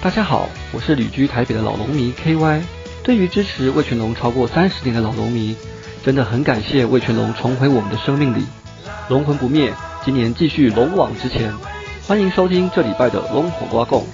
[0.00, 2.62] 大家好，我是旅居台北的老农迷 KY。
[3.02, 5.56] 对于支持魏全龙超过三十年的老农迷，
[6.04, 8.46] 真的很感谢魏全龙重回我们的生命里，
[9.08, 9.74] 龙魂不灭，
[10.04, 11.52] 今年继续龙往直前。
[12.06, 14.06] 欢迎收听这礼拜的龙火瓜贡。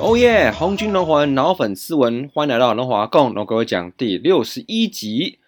[0.00, 0.50] 哦耶！
[0.50, 5.38] 红军龙魂脑粉丝文，欢迎来到龙华共龙哥讲第六十一集。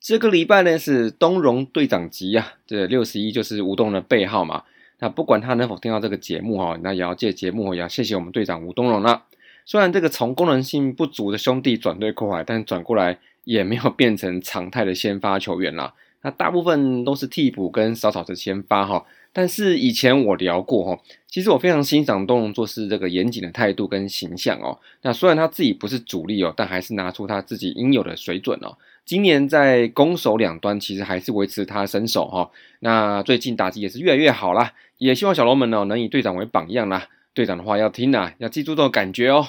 [0.00, 4.62] 这个礼拜呢是东荣队长集啊，这六十一就是吴东的背号嘛。
[5.00, 9.24] 那不管他能否听到这个节目哈，那也要借节目也要谢谢我们队长吴东荣了。
[9.64, 15.94] 虽然这个从功能性不足的兄弟转队过来，但转过来也没有变成常态的先发球员啦。
[16.22, 19.04] 那大部分都是替补跟少少的先发哈。
[19.32, 24.78] 但是以前我聊过哈，其实我非常欣赏东荣做事这个严谨的态度跟形象哦。
[25.02, 28.76] 那虽然他自己不是主力哦，但还是拿出他自己应有的水准哦。
[29.08, 32.50] 今年在攻守两端其实还是维持他身手哈。
[32.80, 37.08] 那最近打击也是越来越好啦，也希望小龙们呢能以队长为榜样啦。
[37.32, 39.46] 队长的话要听呐，要记住这种感觉哦。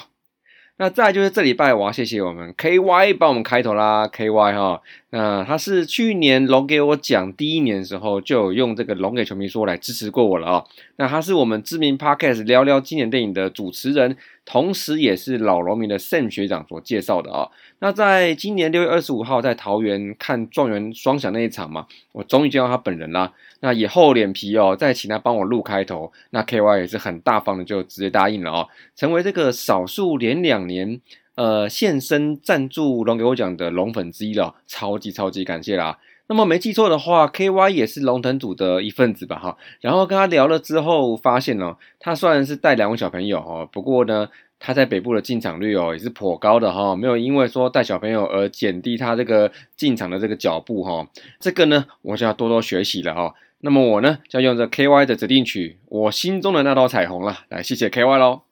[0.78, 4.80] 那再就是这礼拜，我要谢谢我们 K Y 帮我们开头啦，K Y 哈，
[5.10, 10.64] 那他是去年龙给我讲第一年的时候，就有用这个龙给球迷说来支持过我了哦。
[10.96, 17.48] 那他是我们知名 Podcast 聊聊经典电影的主持人，同时也是老农民的盛学长所介绍的啊。
[17.78, 23.32] 那在今年六月二十五号在桃园看状元双响那一场嘛，我终于见到他本人啦。
[23.60, 26.10] 那也厚脸皮哦，再请他帮我录开头。
[26.30, 31.00] 那 K Y 也是很大方的，就直接答应了哦，成为这个少数连两年
[31.34, 35.98] 呃现身赞助龙给我讲的龙粉之一了，超级超级感谢啦。
[36.30, 39.58] 那么没记错的话，K Y 也是龙腾组的一份子吧哈。
[39.80, 44.28] 然后跟他聊了之后，发现哦，他虽然是带两位小朋友哈，不过呢。
[44.62, 51.08] 他在北部的进场率哦也是颇高的哈，没有因为说带小朋友而减低他这个进场的这个脚步哈。
[51.38, 53.34] 这个呢，我就要多多学习了哈。
[53.60, 57.38] 那么我呢，就要用这 K Y 的指定曲，我心中的那道彩虹了。
[57.48, 58.42] 来，谢谢 K Y 喽。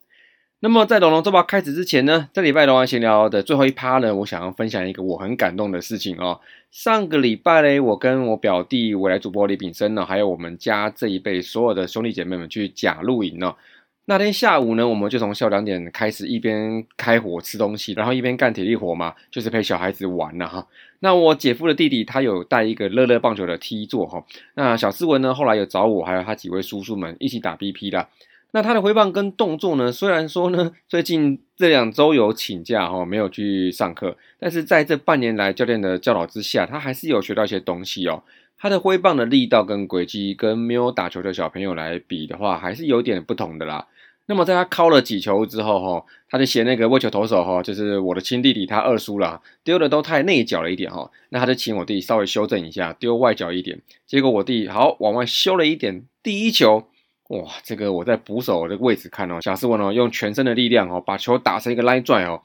[0.61, 6.37] 那么在龙龙周报开始之前呢，这礼拜龙王闲聊的最后一趴呢，我想要分享一个我很感动的事情哦。
[6.69, 13.55] 上个礼拜嘞，我跟我表弟未来主播李炳生呢，还有我们家这一辈所有的兄弟姐妹们去假露营呢。
[14.03, 20.67] 那天下午呢，我们就从下午两点开始，一边开火吃东西，然后一边干体力活嘛，就是陪小孩子玩了哈。
[20.99, 24.25] 那我姐夫的弟弟他有带一个乐乐棒球的 T 座哈。
[24.55, 28.09] 那小斯文呢，后来有找我，还有他几位叔叔们一起打 BP 的。
[28.51, 38.23] 那他的挥棒跟动作呢，虽然说呢，最近这两周有请假哈，没有去上课，但是在这半年来教练的教导之下，他还是有学到一些东西哦。
[38.57, 43.87] 他的挥棒的力道跟轨迹，跟没有打球的小朋友来比的话，还是有点不同的啦。
[44.25, 53.79] 那么在他敲了几球之后，哈，他就嫌那个握球投手，哈，就是我的亲弟弟，他二叔了，丢的都太内角了一点，哈，那他就请我弟稍微修正一下，丢外角一点。
[54.05, 56.89] 结果我弟好往外修了一点，第一球，
[57.29, 62.41] 哇，这个我在捕手的位置看哦，贾斯文哦，用全身的力量哦，把球打成一个 line drive 哦，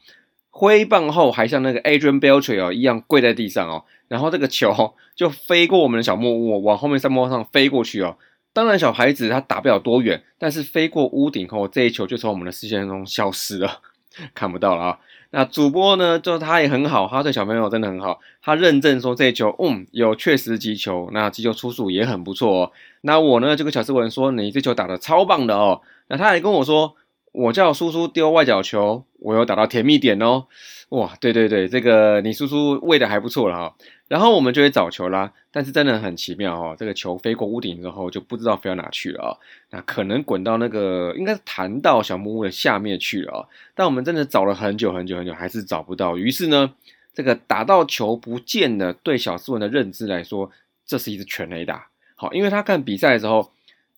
[0.51, 8.17] 挥棒后还像那个 Adrian Beltre 哦一样跪在地上哦，然后这个球 就飞过我们的小木屋，往后面山坡上飞过去哦。
[8.53, 13.81] 当然，小孩子他打不了多远，但是飞过屋顶后，这一球就从我们的视线中消失了，
[14.35, 14.99] 看不到了啊。
[15.37, 22.71] 那主播呢，就他也很好，他对小朋友真的很好，他认证说这球，嗯，有确实击球，那击球出数也很不错哦。
[23.01, 25.81] 那我呢，就跟小斯文说，你这球打的超棒的哦。
[26.07, 26.95] 那他还跟我说，
[27.33, 30.45] 我叫叔叔丢外角球，我有打到甜蜜点哦。
[30.91, 33.75] 哇，对对对，这个你叔叔喂的还不错了哈。
[34.07, 39.31] 然后我们就会找球啦，但是真的很奇妙哦，这个球飞过屋顶之后就不知道飞到哪去了啊。
[39.71, 43.49] 那可能滚到那个应该是弹到小木屋的下面去了啊。
[43.75, 46.19] 但我们真的找了很久很久很久，还是找不到。
[46.19, 46.75] 于是呢，
[47.15, 50.51] 这个打到球不见了，对小斯文的认知来说，
[50.85, 51.87] 这是一支全垒打。
[52.15, 53.51] 好，因为他看比赛的时候，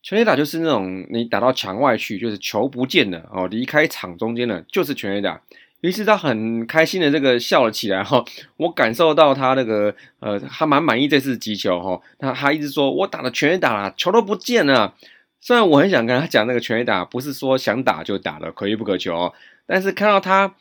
[0.02, 5.42] 全垒打就是那种你打到墙外去，就是球不见了哦，离开场中间了，就是全垒打。
[5.82, 8.24] 于是他很开心的这个笑了起来哈，
[8.56, 12.00] 我感受到他那个呃，他蛮满意这次击球哈。
[12.18, 14.94] 他他一直说我打了全垒打了，球都不见了。
[15.40, 19.32] 虽然我很想跟他讲那个全垒打不是说想打就打的，可遇不可求哦。
[19.66, 20.54] 但是看到他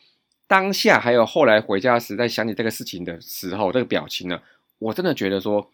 [0.47, 4.39] 当下还有后来回家时在想起这个事情的时候，这个表情呢，
[4.77, 5.71] 我真的觉得说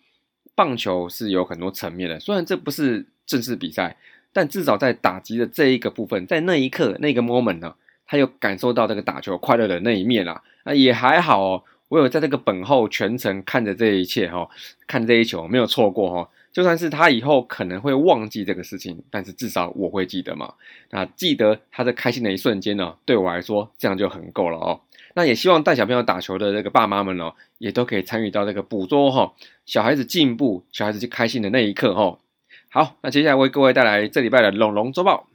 [0.56, 2.19] 棒球是有很多层面的。
[2.19, 3.98] 虽然这不是正式比赛，
[4.31, 7.74] 但至少在打击的这一个部分，在那一刻那个 moment 呢。
[8.12, 14.50] 他有感受到这个打球快乐的那一面啦，啊也还好哦，我有在这个本后全程看着这一切哈，
[14.86, 20.56] 看这一球没有错过哈，就算是他以后可能会忘记这个事情，但是至少我会记得嘛，
[20.90, 24.81] 那记得他的开心的一瞬间呢，对我来说这样就很够了哦。
[25.13, 29.31] 那也希望带小朋友打球的这个爸妈们哦，也都可以参与到这个捕捉哈
[29.66, 32.19] 小孩子进步、小孩子就开心的那一刻哈。
[32.68, 35.28] 好，那接下来为各位带来这礼拜的龙龙周报。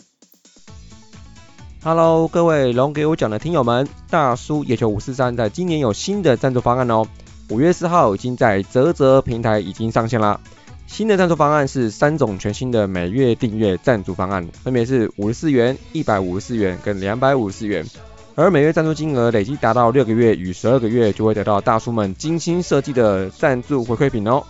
[1.86, 7.06] Hello，各位龙给我讲的听友们，大叔野球五四三在今年有新的赞助方案哦。
[7.48, 10.40] 五月四号已经在泽泽平台已经上线啦。
[10.88, 17.86] 新的赞助方案是三种全新的每月订阅赞助方案，分别是五十四元、一百五十四元跟两百五十四元。
[18.34, 24.42] 而每月赞助金额累计达到六个月与十二个月，就会得到大叔们精心设计的赞助回馈品哦。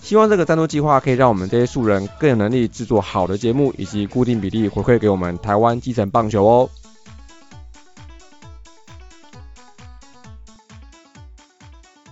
[0.00, 6.70] 希望这个赞助计划可以让我们这些素人更有能力制作好的节目，以及固定比例回馈给我们台湾基层棒球哦。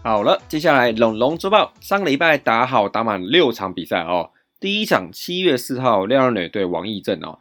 [0.06, 4.31] 好了，接下来龙龙周报，上个礼拜打好打满六场比赛哦。
[4.61, 7.41] 第一场七月四号廖瑞对王义正哦，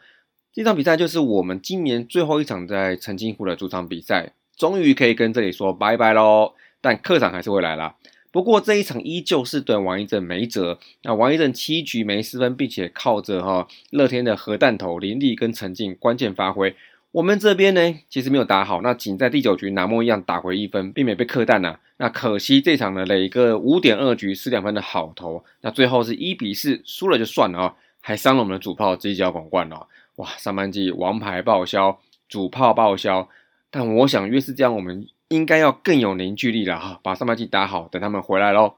[0.51, 6.53] 这场比赛就是我们今年最后一场在澄清湖的主场比赛，终于可以跟这里说拜拜喽。
[6.81, 7.97] 但客场还是会来啦。
[8.31, 10.79] 不过这一场依旧是对王一正没辙。
[11.03, 16.75] 那王一正七局没失分，并且靠着哈乐天的核弹头林立跟陈进关键发挥。
[17.15, 21.79] 我们这边呢，其实没有打好，那仅在第九局拿莫一样打回一分，并没被客弹呐。
[21.95, 29.87] 那可惜这场呢，磊哥五点二局失两分的好投，那最后是一比四输了就算了啊，还伤了我们的主炮这一脚广冠哦。
[30.17, 31.97] 哇，上半季王牌报销，
[32.27, 33.29] 主炮报销，
[33.71, 38.73] 但我想越是这样，我们应该要更有凝聚力了哈，把上半季打好，等他们回来喽。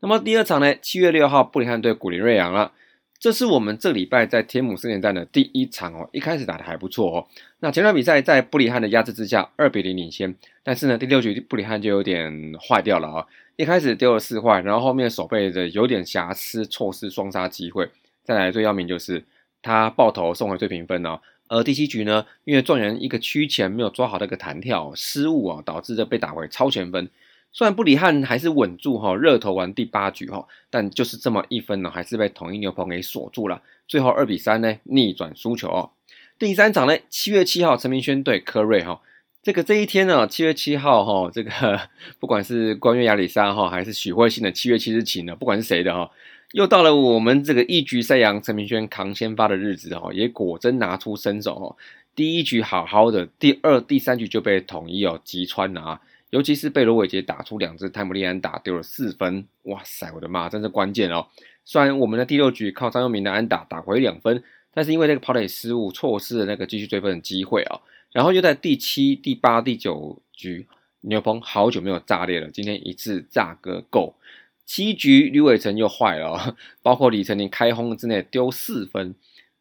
[0.00, 2.72] 那么第二场呢，七月六号布里汉对古林瑞阳了。
[3.20, 7.26] 这是我们这礼拜在天母四连战的第一场哦，一开始打的还不错哦。
[7.58, 10.32] 那前场比赛在布里汉的压制之下，二比零领先。
[10.62, 13.26] 但是呢，第六局布里汉就有点坏掉了啊，
[13.56, 17.90] 一开始丢了四坏，然后后面手背的有点瑕疵，错失双杀机会。
[18.22, 19.24] 再来最要命就是
[19.62, 21.18] 他爆头送回最平分哦。
[21.48, 27.08] 而第七局呢，因为状元一个区前没有抓好那个弹跳失误啊，导致这被打回超前分。
[27.50, 33.62] 虽然布里汉还是稳住哈，热投完第八局哈，但就是这么一分呢，还是被统一牛棚给锁住了。
[33.88, 35.90] 最后二比三呢，逆转输球哦。
[36.38, 39.00] 第三场呢，七月七号陈明轩对科瑞哈，
[39.42, 41.80] 这个这一天呢，七月七号哈，这个
[42.20, 46.10] 不管是关于亚里沙哈，还是许慧欣的七月七日晴呢，不管是谁的哈，
[46.52, 51.76] 又到了我们这个一局赛扬陈明轩扛先发的日子哈，也果真拿出身手哦。
[52.14, 56.00] 第一局好好的，第二、第三局就被统一哦击穿了啊。
[56.30, 61.26] 尤其是被罗伟杰打出两支泰姆利安打丢了四分，哇塞，我的妈，真是关键哦！
[61.64, 64.42] 虽然我们的第六局靠张佑铭的安打打回两分，
[64.72, 67.80] 但是因为那个跑垒失误，错失了那个继续追分的机会啊。
[68.12, 70.66] 然后又在第七、第八、第九局，
[71.02, 74.14] 牛棚好久没有炸裂了，今天一次炸个够。
[74.66, 79.14] 七局吕伟成又坏了，包括李成林开轰之内丢四分。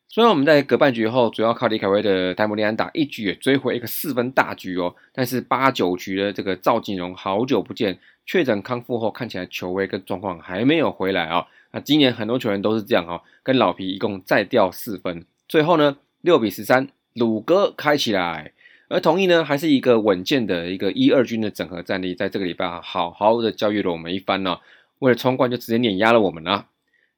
[0.10, 11.46] 虽然我们在隔半局后主要靠李凯威的泰姆利安打一局也追回一个四分大局哦，但是八九局的这个赵锦荣好久不见，确诊康复后看起来球威跟状况还没有回来啊。
[11.72, 18.54] 那今年很多球员都是这样哦，跟老皮一共再掉四分，最后呢六比十三，鲁哥开起来，
[18.88, 24.60] 而同意呢还是一个稳健的一个一二军的整合战力，在这个礼拜啊好好的教育了我们一番呢，
[25.00, 26.68] 为了冲冠就直接碾压了我们啊。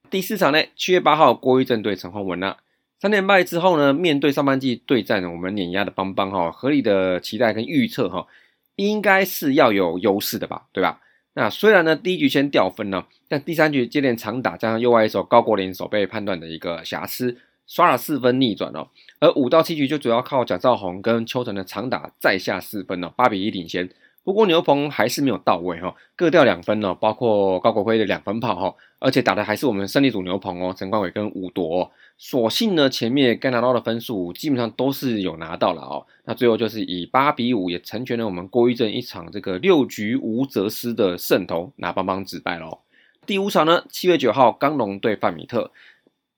[0.09, 2.57] 第四场呢七月八号郭玉正对陈宏文啊。
[3.01, 8.27] 三连败之后呢，面对上半季对战，我们碾压的邦邦哈，合理的期待跟预测哈，
[8.75, 10.99] 应该是要有优势的吧，对吧？
[11.33, 18.89] 那虽然呢第一局先掉分了，但第三局接连长打加上右外手高国林手被判断的一个瑕疵，刷了四分逆转哦。
[19.21, 23.89] 而五到七局就主要靠蒋兆宏跟邱成的长打再下四分哦，八比一领先。
[24.25, 31.89] 不过牛棚还是没有到位哈，各掉两分哦，包括高国辉的两分炮哈，而且打的还是我们胜利组牛棚哦，陈冠伟跟吴铎。
[32.21, 36.05] 所幸呢，前面该拿到的分数基本上都是有拿到了哦。
[36.25, 42.79] 那最后就是以八比五也成全了我们郭玉正一场这个六局无责失的胜投，拿邦邦止败喽。
[43.25, 45.71] 第五场呢，七月九号刚龙对范米特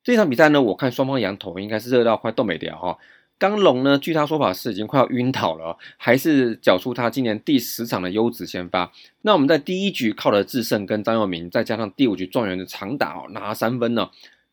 [0.04, 3.00] 这场比赛呢，我看双方羊头应该是热到快冻没掉哈。
[3.40, 8.92] 刚龙呢，据他说法是已经快要晕倒了，还是缴出他今年第十场的优质先发。
[9.24, 14.12] 那我们在第一局靠了智胜跟张佑铭，再加上第五局状元的长打哦，拿三分呢。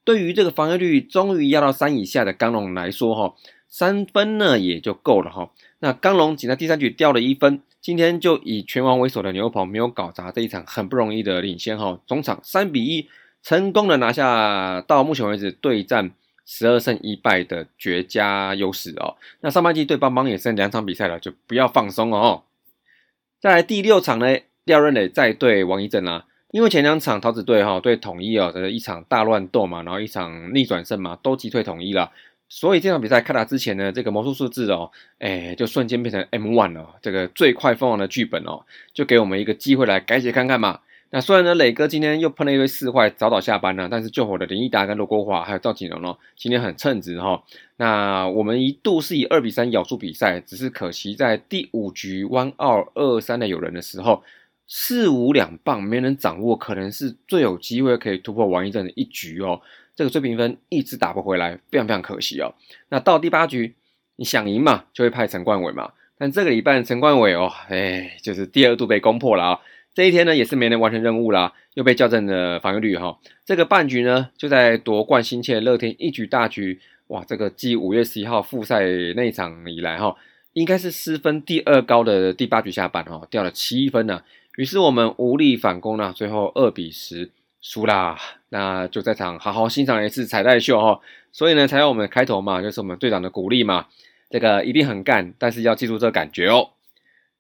[0.09, 3.35] 对于这个防御率终于压到三以下的刚龙来说，哈，
[3.69, 5.51] 三分呢也就够了哈。
[5.81, 12.01] 那刚龙仅在第三局掉了一分，今天就以拳王为首的牛棚没有搞砸这一场很不容易的领先哈。
[12.07, 13.07] 总场三比一
[13.43, 16.11] 成功的拿下到目前为止对战
[16.47, 19.19] 十二胜一败的绝佳优势哦。
[19.43, 22.45] 那上半季对邦邦也剩两场比赛了，就不要放松哦。
[23.41, 26.25] 再来第六场呢，廖润磊再对王一正啦。
[26.51, 32.11] 因为前两场桃子队哈对统一哦的一场大乱斗嘛，然后一场逆转胜嘛，都击退统一了。
[32.49, 38.65] 所以这场比赛开打之前呢，这个魔术数字哦，哎，就瞬间变成 M one 了，这个最快封王的剧本哦，
[38.95, 40.81] 就给我们一个机会来改写看看嘛。
[41.11, 47.43] 那虽然呢，磊哥今天又碰了一堆四坏，早早下班了，但是救火的林毅达跟罗国华还有赵景荣哦，今天很称职哈。
[47.77, 54.23] 那我们一度是以二比三咬住比赛，只是可惜在第五局 one 二二三的有人的时候，
[54.69, 59.61] 四五两棒没人掌握，可能是最有机会可以突破王一正的一局哦。
[59.97, 62.55] 这个追平分一直打不回来，非常非常可惜哦。
[62.91, 63.75] 那到第八局，
[64.17, 65.91] 你想赢嘛，就会派陈冠伟嘛。
[66.19, 69.61] 但这个礼拜陈冠伟哦，哎，就是第二度被攻破了啊。
[69.95, 73.19] 这一天呢，也是没能完成任务啦，又被校正了防御率哈。
[73.45, 78.85] 这个半局呢，就在夺冠心切的乐天一局大局，哇，这个继五月十一号复赛
[79.17, 80.15] 那一场以来哈，
[80.53, 84.23] 应该是失分第二高的第八局下半哈，掉了七分呢。
[84.59, 88.19] 于是我们无力反攻了，最后二比十输啦。
[88.49, 90.99] 那就在场好好欣赏一次彩带秀哈。
[91.31, 93.87] 所以呢，才有我们开头嘛，就是我们队长的鼓励嘛，
[94.29, 96.71] 这个一定很干，但是要记住这个感觉哦。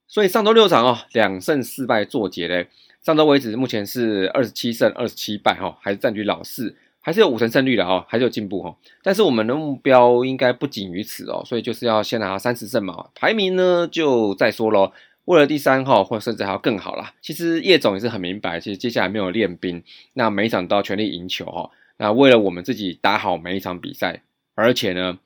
[0.06, 2.68] 所以上周六场哦，两胜四败作结嘞。
[3.02, 8.76] 上周为止，目前是二十七胜二十七败哈，还是占据老四，还是有五成胜率的哈，还是有进步哈。
[9.02, 13.06] 但是我们的目标应该不仅于此哦，所以就是要先拿三十胜嘛。
[13.16, 14.92] 排名呢就再说喽，
[15.28, 17.12] 为了第三号或甚至还要更好啦。
[17.20, 19.82] 其实叶总也是很明白，其实接下来没有练兵，
[20.14, 21.70] 那每一场都要全力赢球哈。
[21.98, 24.22] 那为了我们自己打好每一场比赛，
[24.54, 25.18] 而且呢。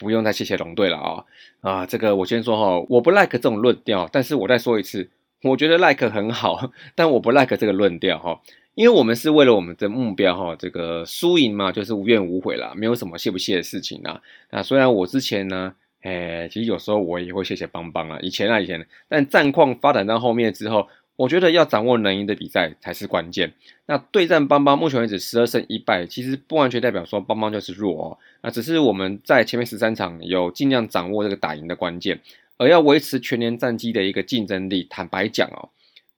[0.00, 1.24] 不用再谢谢龙队了啊
[1.60, 1.84] 啊！
[1.84, 5.10] 这个我先说哈，我不 like 这种论调，但是我再说一次，
[5.42, 8.40] 我觉得 like 很好， 但我不 like 这个论调哈，
[8.76, 14.22] 因为我们是为了我们的目标哈，这个输赢嘛，就是无怨无悔啦，没有什么谢不谢的事情啊。
[14.50, 20.88] 那虽然我之前呢，哎，其实有时候我也会谢谢邦邦啊，以前啊以前，但战况发展到后面之后。
[21.18, 23.52] 我觉得要掌握能赢的比赛才是关键。
[23.86, 28.18] 那对战邦邦，目前为止十二胜一败，其实不完全代表说邦邦就是弱哦。
[28.40, 32.20] 那只是我们在前面十三场有尽量掌握这个打赢的关键，
[32.56, 34.86] 而要维持全年战绩的一个竞争力。
[34.88, 35.70] 坦白讲哦，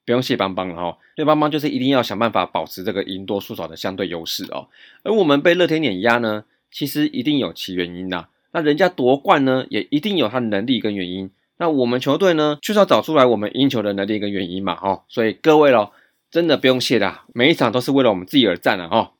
[0.05, 4.69] 不用谢邦邦了哈，因为邦邦就是一定要想办法保持这个赢多输少的相对优势哦。
[5.03, 8.29] 而我们被乐天碾压呢，其实一定有其原因的。
[8.53, 11.31] 那人家夺冠呢，也一定有他的能力跟原因。
[11.59, 15.93] 那我们球队呢，就是要找出来我们赢球的能力跟原因嘛，哦，所以各位咯，
[16.31, 19.11] 真的不用谢的，每一场都是为了我们自己而战啊哦。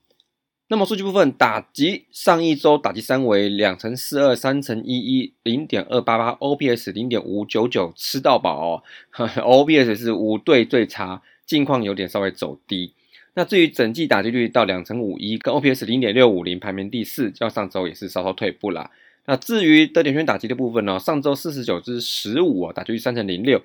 [0.69, 8.83] 那么数据部分，打击上一周打击三围两乘四二三乘一一零点二八八，OPS 零点五九九，吃到饱哦。
[9.19, 12.95] OPS 是五队最差，近况有点稍微走低。
[13.35, 18.91] 那至于整季打击率到两成五一，跟 OPS 零点六五零排名第四，较上周也是稍稍退步啦。
[19.27, 20.99] 那至于得点圈打击的部分呢？
[20.99, 23.63] 上周四十九支十五啊，打出去三成零六，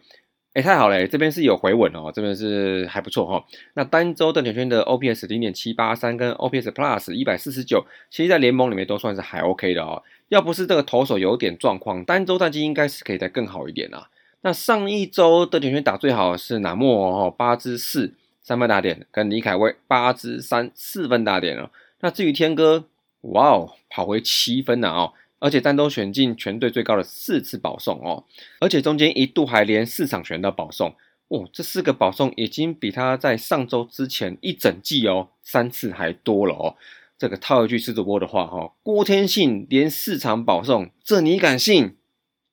[0.54, 3.46] 哎，太好了，这边是有回稳哦，这边是还不错哈。
[3.74, 10.04] 那单周得点圈的 OPS 零点七八三跟 OPS Plus 一百四十九，其实在联盟里面都算是还 OK 的哦。
[10.30, 14.10] 要不是这个投手有点状况，单周战绩应该是可以再更好一点啊。
[14.42, 21.70] 那上一周的点圈打最好是南莫哦，八支四三分打点，跟李凯威八支三四分打点哦。
[22.02, 22.86] 那至于天哥，
[23.22, 25.14] 哇哦，跑回七分了哦。
[25.40, 28.24] 而且单周选进全队最高的四次保送哦，
[28.60, 30.96] 而且中间一度还连四场选到保送
[31.28, 36.76] 哦，这四个保送已经比他在上周之前一整季哦三次还多了哦。
[37.18, 41.96] 这个套一句狮主播的话哈，郭天信连四场保送，这你敢信？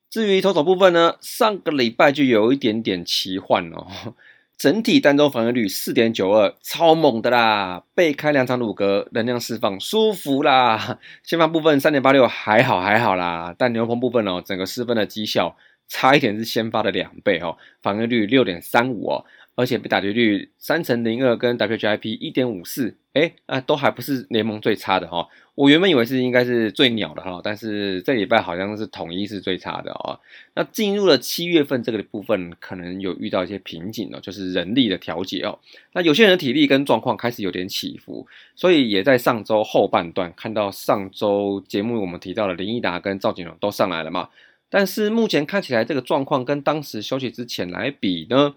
[0.09, 4.13] 至于投手部分呢，上个礼拜就有一点点奇幻哦。
[4.57, 7.83] 整体单周防御率四点九二，超猛的啦！
[7.93, 10.99] 被开两场鲁格，能量释放，舒服啦。
[11.23, 13.53] 先发部分三点八六，还好还好啦。
[13.57, 15.57] 但牛棚部分哦，整个失分的绩效
[15.87, 19.25] 差一点是先发的两倍哦，防御率六点三五哦。
[19.55, 25.27] 而且被打击率三乘零二跟 W G I P 一点五四，哎啊，都还不是联盟最差的哈。
[25.55, 30.19] 我原本以为是应该是最鸟的哈，但是这礼拜好像是统一是最差的哦。
[30.55, 35.59] 那进入了七月份这个部分，可能有遇到一些瓶颈哦，就是人力的调节哦。
[35.91, 44.29] 那有些人的体力跟状况开始有点起伏，所以也在上周后半段看到上周节目我们提到的林毅达跟赵景荣都上来了嘛。
[44.71, 48.55] 但是目前看起来这个状况跟当时休息之前来比呢？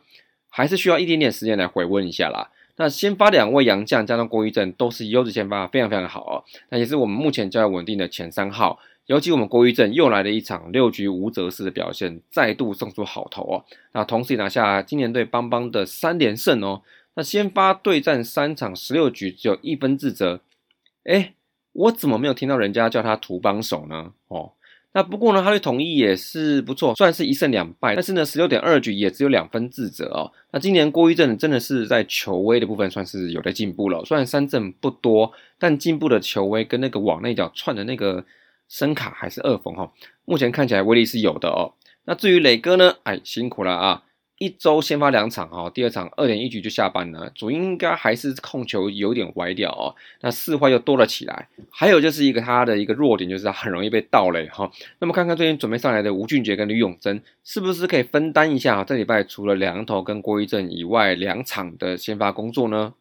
[0.48, 2.50] 还是需要一点点时间来回温一下啦。
[2.76, 6.44] 那先发两位洋将加上郭玉正都是优质先发，非常非常的好哦。
[6.68, 8.78] 那也是我们目前较为稳定的前三号。
[9.06, 13.64] 尤其我们郭玉正又来了一场六局无责式的表现，再度送出好投哦。
[13.92, 16.82] 那同时也拿下今年对邦邦的三连胜哦。
[17.14, 20.40] 那先发对战三场十六局只有一分自责，
[21.04, 21.34] 哎，
[21.72, 24.12] 我怎么没有听到人家叫他图帮手呢？
[24.26, 24.52] 哦。
[24.96, 30.32] 那不过呢，他的统一也是不错，算是一胜两败，但是呢，十六点二局也只有两分自责哦。
[30.52, 38.24] 那今年郭玉正真的是在球威的部分算是有在进步了，虽然三振不多，但进步的球威跟那个往内角串的那个
[38.70, 39.92] 声卡还是二封哈，
[40.24, 41.74] 目前看起来威力是有的哦。
[42.06, 42.94] 那至于磊哥呢？
[43.02, 44.02] 哎，辛苦了啊！
[44.38, 49.94] 一周先发两场哈，第二场二点一局就下班了，主应该还是控球有点歪掉哦。
[50.20, 54.70] 那四坏又多了起来，还有就是一个他的一个弱点，就是他很容易被盗垒哈。
[54.98, 62.92] 那么看看最近准备上来的吴俊杰跟吕永贞，是不是可以分担一下这礼拜除了梁头跟郭一正以外两场的先发工作呢？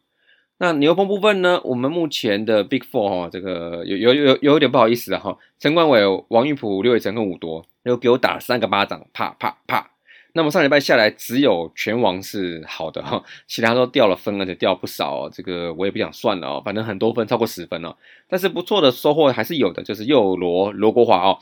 [0.58, 1.60] 那牛棚部分呢？
[1.64, 5.36] 我们目前的 Big Four 哈，这个有有有有点不好意思了哈。
[5.58, 9.90] 陈冠伟、王玉普、刘伟成跟武夺又给我打了三个巴掌，啪啪啪。
[10.36, 15.30] 那么上礼拜下来，只有拳王是好的哈，其他都掉了分，而且掉不少。
[15.30, 17.96] 这个我也不想算了哦，反正很多分，超过十分哦。
[18.28, 21.38] 但是不错的收获还是有的，就是右罗罗国华哦，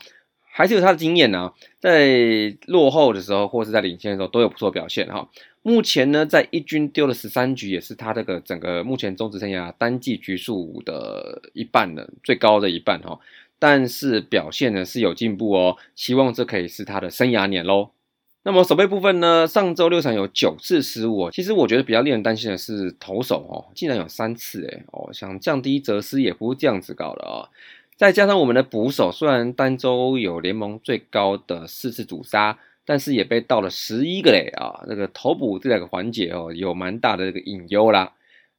[0.49, 5.29] 还是有他的经验呢，在落后的时候或是在领先的时候都有不错表现哈。
[5.61, 13.19] 目前呢，在一军丢了十三局，也是他这个整个目前中职生涯单季局数的一半的最高的一半哈。
[13.59, 17.89] 但是表现呢是有进步哦，希望这可以是他的生涯年喽。
[18.45, 27.49] 那么守备部分呢，上周六场有九次失误，其实我觉得比较令人担心的是投手哦，竟然有三次诶哦，想降低责失也不是这样子搞的哦。
[27.97, 32.57] 再加上我们的捕手，虽然单周有联盟最高的四次主杀。
[32.87, 34.83] 但是也被盗了十一个嘞啊！
[34.87, 38.13] 那个投捕这两个环节哦，有蛮大的这个隐忧啦。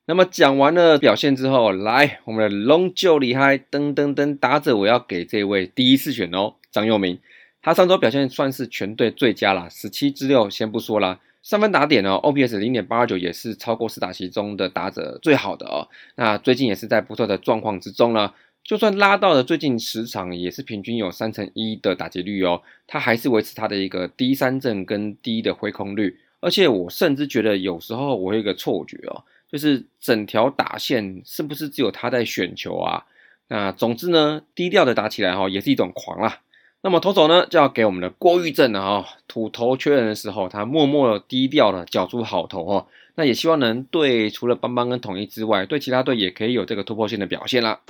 [0.06, 7.20] 那么讲完了表现之后，来我们的龙就厉害，噔噔噔，打者我要给这位第一次选哦，张佑明。
[7.66, 15.88] 他上周表现算是全队最佳啦，十七支六，先不说啦，三分打点哦，OPS 零点八二九也是超过四打席中的打者最好的哦。
[16.14, 18.32] 那最近也是在不错的状况之中呢。
[18.62, 33.04] 就算拉到了最近十场，也是平均有三成一的打击率哦，他还是维持他的一个低三振跟低的挥空率，而且我甚至觉得有时候我有一个错觉哦，就是整条打线是不是只有他在选球啊？
[33.48, 36.42] 那总之呢，低调的打起来哈，也是一种狂啦。
[36.82, 47.80] 那么投手呢，就要给我们的郭玉正了哈，土头缺人的时候，他默默低调的缴出好投哦，那也希望能对除了邦邦跟统一之外，对其他队也可以有这个突破性的表现啦。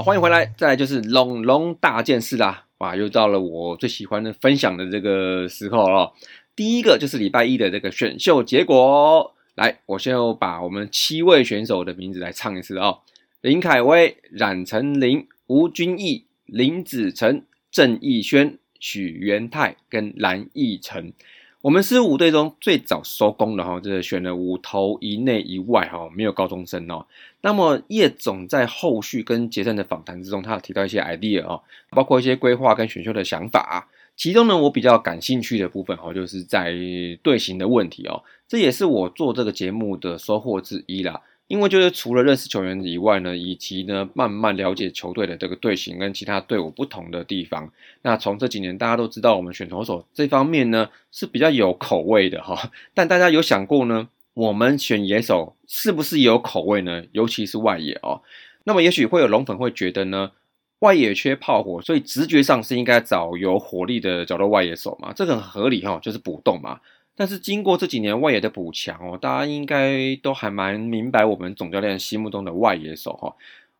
[0.00, 0.46] 好，欢迎回来。
[0.56, 2.64] 再来就是龙龙大件事啦！
[2.78, 6.14] 哇，又到了我最喜欢的分享的这个时候了。
[6.56, 9.34] 第一个就是礼拜一的这个选秀结果。
[9.56, 13.00] 来，我先要把我们七位选手的名字来唱一次哦：
[13.42, 21.12] 林凯威、冉成林、吴君义、林子成、郑义轩、许元泰跟蓝奕成。
[21.62, 27.04] 我们是五队中最早收工的哈，就是选了五头一内一外哈，没有高中生哦。
[27.42, 33.86] 那么叶总在后续跟杰森的访谈之中，他有提到一些 idea 哦，包括一些规划跟选秀的想法。
[34.16, 36.74] 其中呢，我比较感兴趣的部分哈，就是在
[37.22, 41.20] 队形的问题哦，这也是我做这个节目的收获之一啦。
[41.50, 47.72] 因为就是除了认识球员以外呢，以及呢慢慢了解球队的这个队形跟其他队伍不同的地方。
[48.02, 52.70] 那从这几年大家都知道，我们选投手这方面呢是比较有口味的哈。
[52.94, 57.02] 但大家有想过呢，我们选野手是不是有口味呢？
[57.10, 58.22] 尤其是外野哦。
[58.62, 60.30] 那么也许会有龙粉会觉得呢，
[60.78, 66.78] 外野缺炮火，所以直觉上是应该找有火力的角落外野手嘛，这个很合理哈，就是补洞嘛。
[67.16, 73.34] 但是经过这几年外野的补强哦，大家应该都还蛮明白我们总教练心目中的外野手哈。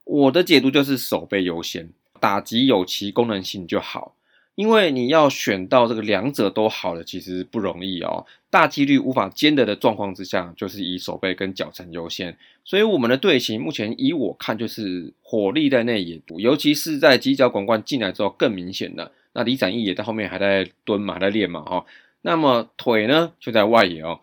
[0.05, 1.89] 我的解读就是守备优先，
[2.19, 4.15] 打击有其功能性就好。
[4.57, 8.27] 因为你要选到这个两者都好的，其实不容易哦。
[8.51, 12.37] 大几率无法兼得的状况之下，就是以守备跟脚程优先。
[12.63, 19.13] 所以我们的队形目前以我看就是火力在内野，尤其是在犄角广冠进来之后更明显的。
[19.33, 21.87] 那李展毅也在后面还在蹲嘛，在练嘛哈。
[22.23, 24.21] 那么腿呢，就在外野哦，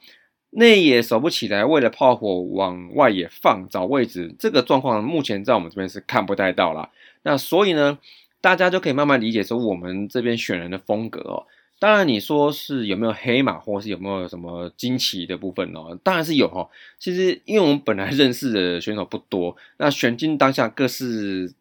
[0.51, 6.89] 内野守不起来，为了炮火往外野放找位置，这个状况目前在我们这边是看不太到了。
[7.23, 7.97] 那所以呢，
[8.39, 11.45] 大家就可以慢慢理解说我们这边选人的风格哦。
[11.79, 15.95] 当然你说是有没有黑马，或是有没有什么惊奇的部分哦？
[16.03, 16.67] 当然是有哈。
[16.97, 21.53] 其实因为我们本来认识的选手不多，那选进当下各是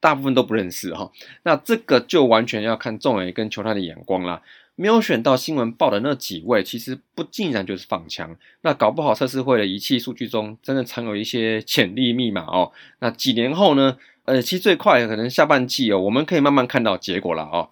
[0.00, 1.10] 大部分都不认识哈。
[1.42, 4.40] 那这个就完全要看众人跟球探的眼光啦。
[4.80, 8.36] 没有选到新闻报的那几位，其实不尽然就是放枪。
[8.60, 12.70] 那搞不好测试会的仪器数据中，真的藏有一些潜力密码哦。
[13.00, 13.98] 那几年后呢？
[14.24, 17.70] 呃，其实最快可能下半季哦，我们可以慢慢看到结果了哦。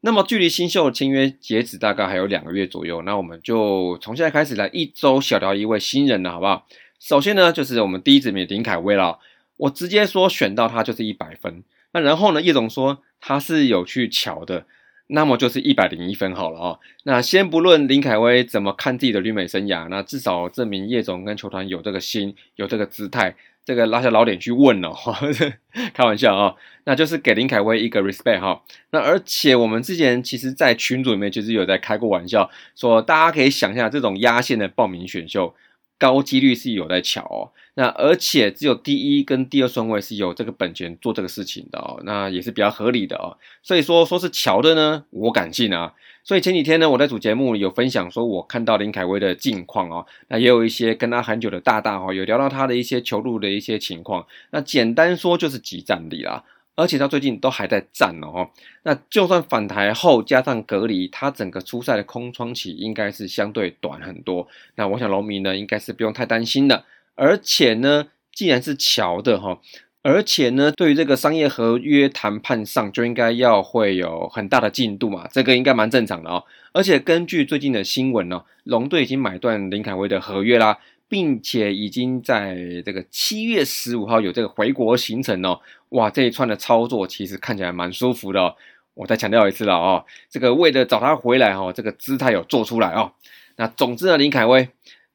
[0.00, 6.66] 那么距离新秀签约截止大概还有两个月左右，那我们就从现在开始来一周小聊一位新人了，好不好？
[6.98, 9.18] 首先呢，就是我们第一指名林凯威了，
[9.58, 11.62] 我直接说选到他就是一百分。
[11.92, 14.64] 那然后呢，叶总说他是有去瞧的。
[15.12, 16.78] 那么就是一百零一分好了哦。
[17.04, 24.94] 那先不论林凯威怎么看自己的旅美生涯，那至少证明叶总跟球团有这个心，有这个姿态，这个拉下老脸去问了，
[25.94, 28.62] 开玩笑啊，那就是给林凯威一个 respect 哈。
[28.90, 35.54] 那而且我们之前其实，在群组里面其实有在开过玩笑，说大家可以想象这种压线的报名选秀。
[36.00, 43.36] 高几率是有在巧哦，那而且只有第一跟第二顺位是有这个本钱做这个事情的哦，那也是比较合理的哦。
[43.62, 45.92] 所以说说是巧的呢，我敢信啊。
[46.24, 54.26] 所以前几天呢，我在主节目有分享说，我看到林凯威的近况哦，那也有一些跟他很久的大大哦，有聊到他的一些球路的一些情况。
[54.50, 56.44] 那简单说就是集战力啦。
[56.76, 58.48] 而且他最近都还在战哦，
[58.84, 64.48] 那就算反台后加上隔离，他整个出赛的空窗期应该是相对短很多。
[64.76, 66.84] 那我想龙迷呢，应该是不用太担心的。
[67.16, 69.60] 而且呢，既然是乔的哈，
[70.02, 76.44] 而且呢，对于这个商业合约谈判上，就应该要会有很大的进度嘛，这个应该蛮正常的哦。
[76.72, 80.78] 而且根据最近的新闻呢，龙队已经买断林凯威的合约啦。
[81.10, 82.56] 并且已经在
[82.86, 85.58] 这个七月十五号有这个回国行程哦，
[85.90, 88.56] 哇，这一串的操作其实看起来蛮舒服的哦。
[88.94, 93.12] 我再强调一次了哦，这个为了找他回来哦，这个姿态有做出来哦。
[93.56, 94.68] 那总之呢，林凯威，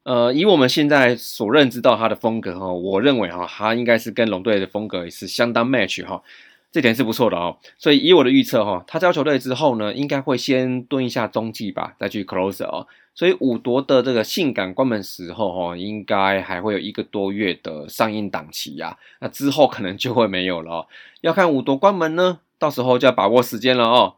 [0.04, 6.24] 呃，以我们现在所认知到他的风格哈，我认为哈，他应该是跟龙队的风格也是相当 match 哈，
[6.76, 7.56] 这点是不错的哦。
[7.78, 12.86] 所以以我的预测哈，他交球队之后呢，应该会先蹲一下中继吧，再去 closer 哦。
[13.14, 18.98] 所以五夺的这个性感关门时候，哈，应该还会有一个多月的上映档期呀。
[19.22, 20.86] 那之后可能就会没有了。
[21.22, 24.16] 要看五夺关门呢，到时候就要把握时间了哦。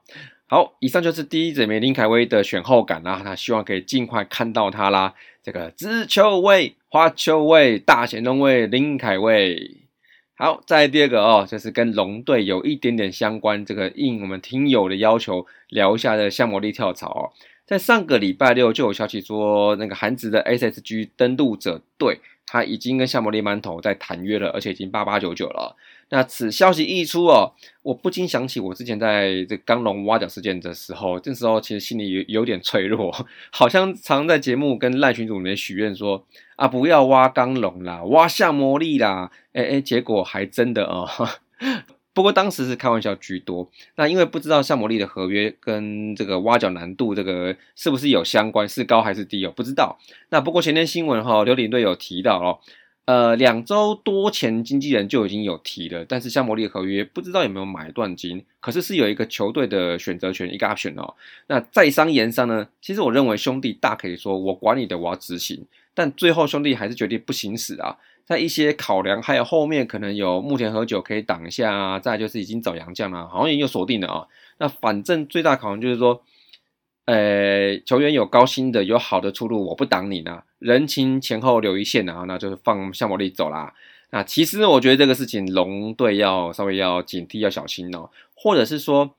[0.47, 3.21] 好，以上就是第一指名林凯威的选后感啦。
[3.23, 5.13] 那希望可以尽快看到他啦。
[5.43, 9.77] 这个直球位、花球位、大前龙位林凯威。
[10.39, 17.33] 好，再第二个哦，就是跟龙队有一点点相关，这个应我们听友的要求聊一下的夏魔力跳槽哦。
[17.65, 25.75] 在上个礼拜六就有消息说，那个韩职的 SSG 登陆者队，他已经跟夏摩利馒头在谈约了，而且已经八八九九了。
[26.09, 27.51] 那此消息一出哦，
[27.83, 33.13] 我不禁想起我之前在这刚龙挖角事件的时候，这时候其实心里有有点脆弱，
[33.51, 41.07] 好像常在节目跟赖群主里面许愿说啊，不要挖刚龙啦，挖夏魔力啦，哎哎，结果还真的哦。
[42.13, 49.53] 不过当时是开玩笑居多，那因为不知道向魔力的合约跟这个挖角难度这个是不是有相关，是高还是低哦？
[49.55, 49.99] 不知道。
[50.29, 52.57] 那不过前天新闻哈，刘领队有提到哦，
[53.07, 61.15] 呃，两周多前经纪人就已经有提了，但是向魔力的合约不知道有没有买断金，可是是有一个球队的选择权一个 option 哦。
[61.47, 67.97] 那在商言商呢，其实我认为兄弟大可以说我管你的，我要执行，但最后兄弟还是决定不行使啊。
[68.25, 74.27] 在一些考量，还有后面可能有目前喝酒可以挡一下啊，再就是已经找洋将了，好像也有锁定了啊。
[74.57, 76.21] 那反正最大考量就是说，
[77.05, 80.43] 呃，球员有高薪的，有好的出路，我不挡你呢。
[80.59, 83.73] 人情前后留一线啊，那就是放向魔力走啦。
[84.11, 89.11] 那其实我觉得这个事情龙队要稍微要警惕，要小心哦，或者是说。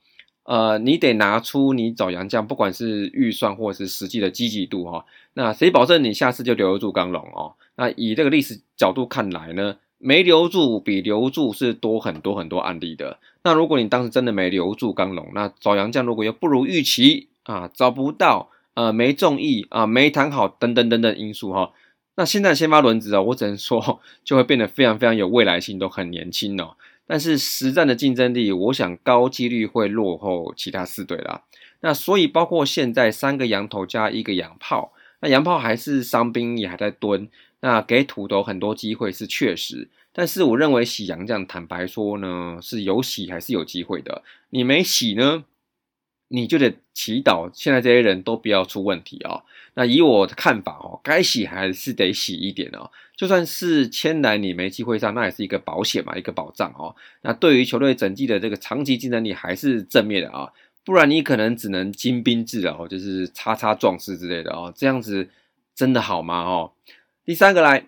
[0.44, 5.04] 呃，你得拿出你找杨将，不管是预算或是实际的积极度哈。
[5.34, 7.52] 那谁保证你下次就留得住刚龙哦？
[7.76, 13.18] 那以这个历史角度看来呢，没留住比留住是多很多很多案例的。
[13.42, 21.72] 那如果你当时真的没留住刚龙，那找杨将如果又不如预期啊，找不到，呃，没中意啊，没谈好等等等等因素哈，
[22.14, 26.76] 那现在先发轮子啊，我只能说 就会变得非常非常有未来性，都很年轻哦。
[27.04, 31.42] 但是实战的竞争力，我想高几率会落后其他四队啦。
[31.80, 37.28] 那所以包括现在三个羊头加一个洋炮，那洋炮还是伤兵也还在蹲，
[37.62, 39.88] 那给土豆很多机会是确实。
[40.12, 44.22] 但是我认为洗洋将，坦白说呢，是有洗还是有机会的。
[44.50, 45.42] 你没洗呢？
[46.28, 49.42] 你就得祈祷，现在这些人都不要出问题啊。
[49.74, 52.90] 那以我的看法哦，该洗还是得洗一点哦。
[53.16, 56.94] 就算是签来你没机会上，那也是一个保险嘛，一个保障哦。
[57.22, 60.52] 那对于球队整季的这个长期竞争力还是正面的啊。
[60.84, 64.72] 不然你可能只能精兵制哦，就是叉叉壮士之类的哦。
[64.74, 65.28] 这样子
[65.74, 66.42] 真的好吗？
[66.42, 66.72] 哦。
[67.24, 67.86] 第三个来，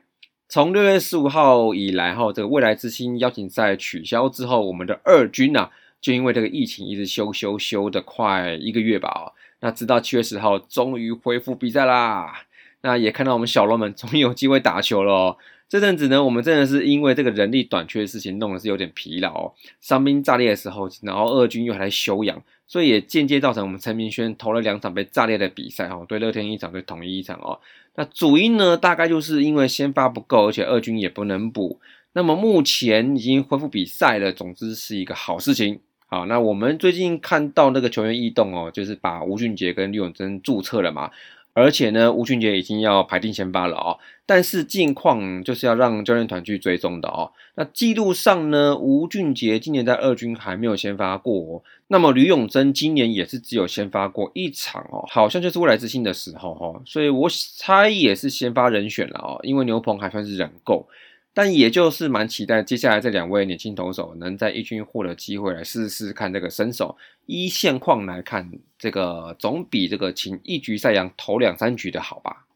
[0.48, 5.70] 从六月十五号以来哈，这个未来之星邀请赛取消之后，我们的二军呐。
[6.00, 12.46] 就因为这个疫情一直休休休的快一个月吧，那直到七月十号终于恢复比赛啦。
[12.82, 15.36] 那也看到我们小龙们终于有机会打球了哦。
[15.68, 19.52] 这阵子呢，我们真的是因为这个人力短缺的事情，弄的是有点疲劳哦。
[19.80, 27.60] 伤兵炸裂的时候，然后二军又还在休养，所以也间接造成我们陈明轩投了两场被炸裂的比赛哦，对乐天一场，对统一一场哦。
[27.94, 31.78] 那主因呢，大概就是因为先发不够，而且二军也不能补。
[32.14, 35.80] 那么目前已经恢复比赛了，总之是一个好事情。
[36.12, 41.12] 好，那我们最近看到那个球员异动哦，就是把吴俊杰跟李永贞注册了嘛。
[41.52, 47.30] 而且呢，吴俊杰已经要排定先发了哦，但是近况就是要让教练团去追踪的哦。
[47.54, 60.88] 那记录上呢，吴俊杰今年在二军还没有先发过，那么吕永贞今年也是只有先发过一场哦，好像就是未来之星的时候哈，所以我猜也是先发人选了哦，因为牛棚还算是人够。
[61.32, 66.96] 但也就是蛮期待接下来这两位年轻投手能在一军获得机会来试试看这个身手。
[67.26, 72.46] 依现况来看，这个总比这个请一局赛扬投两三局的好吧。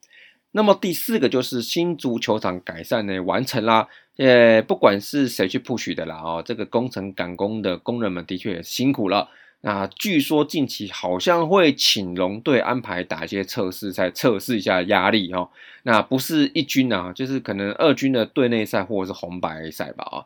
[0.51, 3.89] 那么第四个就是新足球场改善呢完成啦。
[4.17, 9.29] 呃，不管是谁去 push 的啦哦，这个工程赶工的工人们的确辛苦了。
[9.66, 15.48] 那据说近期好像会请龙队安排打一些测试赛，测试一下压力哦。
[15.85, 20.20] 那不是一军啊，就是可能二军的队内赛或者是红白赛吧啊。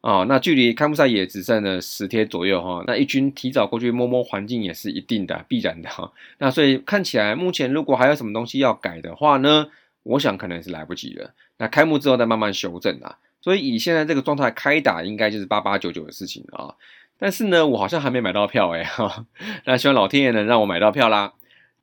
[0.00, 2.82] 哦，那距离开幕赛也只剩了十天左右哈。
[2.88, 6.10] 那一军提早过去摸摸环境也是一定的必然的哈。
[6.38, 9.68] 那所以看起来目前如果还有什么东西要改的话呢，
[10.02, 11.32] 我想可能是来不及了。
[11.58, 13.18] 那开幕之后再慢慢修正啊。
[13.40, 16.74] 所以以现在这个状态开打，应该就是八八九九的事情啊。
[17.20, 19.26] 但是呢，我好像还没买到票哎哈，
[19.66, 21.34] 那希望老天爷能让我买到票啦。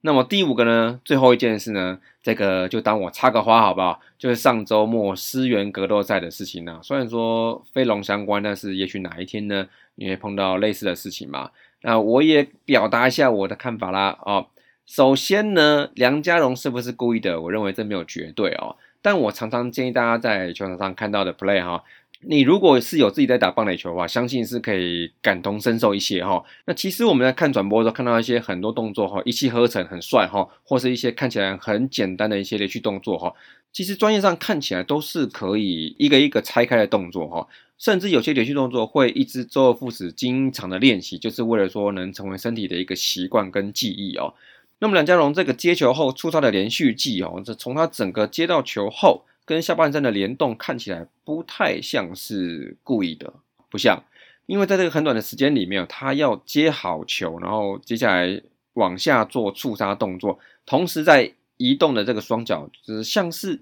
[0.01, 3.99] 那么第五个呢，最后一件事呢，这个就当我插个花好不好？
[4.17, 6.79] 就是上周末思源格斗赛的事情呢。
[6.81, 11.51] 虽然说飞龙相关，但是也许哪一天呢，你会碰到类似的事情嘛。
[11.81, 14.17] 那我也表达一下我的看法啦。
[14.21, 14.47] 哦，
[14.85, 17.39] 首先呢，梁家荣是不是故意的？
[17.41, 18.75] 我认为这没有绝对哦。
[19.01, 21.83] 但我常常建议大家在球场上看到的 play 哈。
[22.21, 26.43] 你如果是有自己在打棒垒球的话，相信是可以感同身受一些哈。
[26.65, 33.31] 那其实我们在看转播的时候，看到一些很多动作哈，一气呵成，很帅哈，或是一些看起来很简单的一些连续动作哈，
[33.71, 37.47] 其实专业上看起来都是可以一个一个拆开的动作哈。
[37.77, 44.33] 甚至有些连续动作会一直周而复始，经常的练习，就是为了说能成为身体的一个习惯跟记忆哦。
[44.79, 49.23] 那么梁家荣这个接球后出他的连续技哦，这从他整个接到球后。
[49.47, 53.33] 跟下半身的联动看起来不太像是故意的，
[53.71, 54.03] 不像，
[54.45, 58.41] 因为在这个很短的时间里面，他要接好球，然后接下来
[58.73, 63.61] 往下做触杀动作，同时在移动的这个双脚，就是像是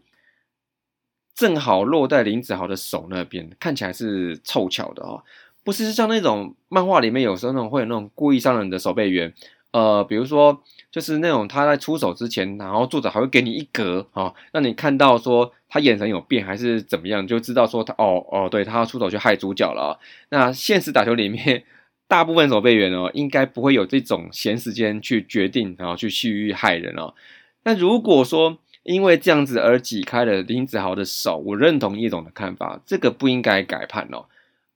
[1.35, 5.23] 正好落在林子豪的手那边，看起来是凑巧的哦，
[5.63, 9.31] 不是像那种漫画里面有时候那种会有那种故意伤人的守备员。
[9.75, 19.99] 呃，比如说，就是那种他在出手之前，然后作者还会给你一格啊，让你看到说他眼神有变还是怎么样，就知道说他哦哦，对他要出手去害主角了。
[20.29, 21.65] 那现实打球里面，
[22.07, 27.13] 大部分守备员哦，应该不会有这种闲时间去决定，然后去蓄意害人哦。
[27.65, 34.27] 那如果说因为这样子而挤开了林子豪的手，我认同叶总的看法，这个不应该改判哦，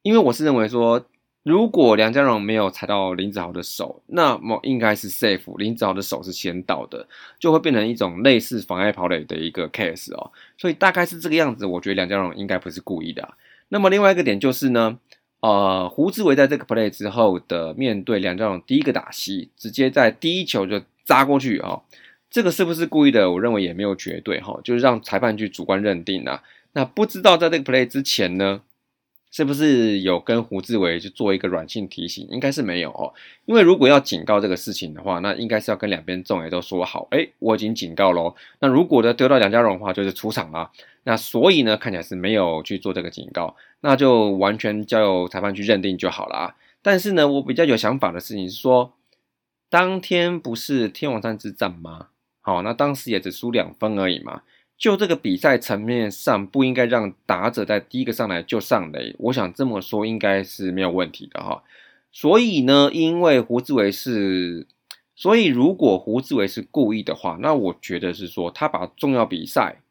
[0.01, 1.05] 因为我是认为说。
[1.43, 7.07] 如果梁家荣没有踩到林子豪的手，那么应该是 safe，林子豪的手是先到的，
[7.39, 10.31] 就会变成一种类似妨碍跑垒的一个 case 哦。
[10.57, 13.35] 所以大概是这个样子，我觉得梁家荣应该不是故意的。
[13.69, 14.99] 那么另外一个点就是呢，
[15.39, 21.81] 呃，胡志伟在这个 play 之后的面对梁家荣第一个打戏，直接在第一球就扎过去哦，
[22.29, 23.31] 这个是不是故意的？
[23.31, 26.43] 我认为也没有绝对哈，就是让裁判去主观认定啊。
[26.73, 28.61] 那不知道在这个 play 之前呢？
[29.31, 32.27] 是不是有跟胡志伟去做一个软性提醒？
[32.31, 33.13] 应该是没有哦，
[33.45, 38.35] 因为如果要警告这个事情的话，那应该是要跟两边众也都说好，哎，我已经警告喽。
[38.59, 40.71] 那如果呢丢到梁家荣的话，就是出场了。
[41.03, 46.55] 那所以呢，看起来是没有去做这个警告，那就完全交由裁判去认定就好了啊。
[46.81, 48.93] 但是呢，我比较有想法的事情是说，
[49.69, 52.07] 当天不是天王山之战吗？
[52.41, 54.41] 好，那当时也只输两分而已嘛。
[54.79, 59.13] 就这个比赛层面上，不应该让打者在第一个上来就上垒。
[59.19, 61.61] 我想这么说应该是没有问题的哈。
[62.13, 64.65] 所以呢，因为胡志伟是，
[65.17, 69.81] 所以如果胡志伟是故意的话，那我觉得是说他把重要比赛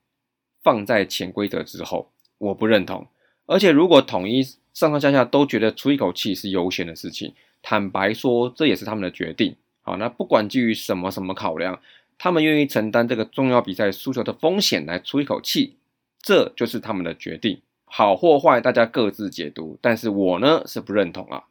[0.63, 3.07] 放在潜规则之后，我不认同。
[3.45, 9.55] 而且如果统一上上下下都觉得出一口气是优先的事情，坦白说这也是他们的决定。
[9.83, 11.79] 好，那不管基于什么什么考量。
[12.19, 15.77] 他们愿意承担这个重要比赛输球的风险来出一口气，
[16.21, 17.61] 这就是他们的决定。
[17.85, 19.79] 好或坏，大家各自解读。
[19.81, 21.45] 但是我呢是不认同啊。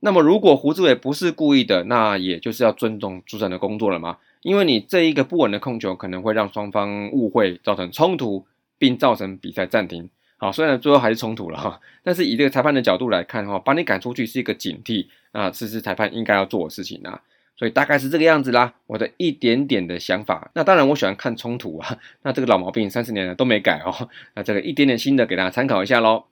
[0.00, 4.18] 那么如果胡志伟不是故意的，那也就是要尊重主审的工作了吗？
[4.42, 8.46] 因为你这一个不稳的控球可能会让双方误会，造成冲突，
[8.78, 10.08] 并造成比赛暂停。
[10.38, 17.20] 好，虽然最后还是冲突了哈， 但是以这个裁判的角度来看的话，把你赶出去是一个警惕啊，这是裁判应该要做的事情啊。
[17.60, 20.50] 所以大概是这个样子啦，我的一点点的想法。
[20.54, 24.08] 那当然我喜欢看冲突啊， 那这个老毛病三十年了都没改哦。
[24.34, 26.24] 那这个一点点新的给大家参考一下喽。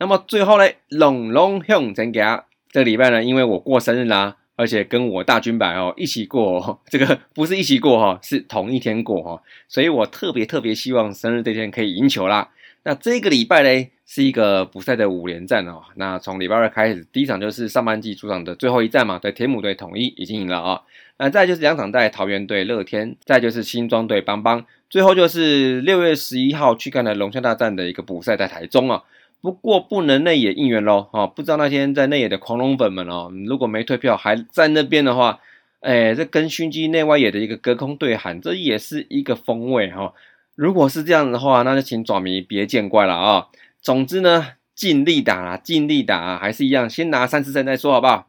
[0.00, 4.38] 那么最后呢，龙龙向真家这个礼拜呢，因为我过生日啦。
[4.54, 12.50] 而且跟我大军白哦一起过， 这个不是一起过哈，是同一天过哈，所以我特别特别希望生日这天可以赢球啦。
[12.84, 15.82] 那这个礼拜呢，是一个补赛的五连战哦。
[15.94, 20.82] 那从礼拜二开始，第一场就是上半季主场的最后一战嘛，对铁姆队统一已经赢了啊。
[21.18, 29.04] 那再就是两场在桃园队乐天，再就是新庄队邦邦，最后就是六月十一号去看的龙象大战的一个补赛在台中啊。
[29.40, 35.38] 不过不能内野应援喽，哦，不知道那天在内野的狂龙粉们哦，如果没退票还在那边的话，
[35.80, 40.12] 哎，这跟勋基内外野的一个隔空对喊，这也是一个风味哈。
[40.54, 43.46] 如果是这样的话，那就请爪迷别见怪了啊。
[43.80, 48.26] 总之呢，尽力打，尽力打，还是一样，先拿三十胜再说，好不好？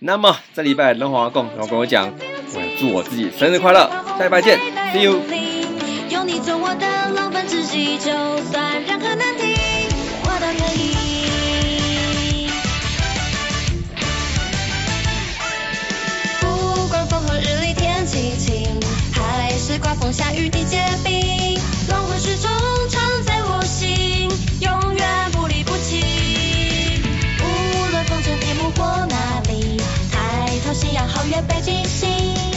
[0.00, 2.12] 那么这礼拜龙华共然后跟我讲，
[2.54, 4.58] 我要祝我自己生日快乐，下礼拜见
[4.92, 5.22] ，See you。
[16.40, 18.78] 不管风和日丽天气晴，
[19.12, 21.41] 还是刮风下雨地结冰，
[31.48, 32.51] 北极星。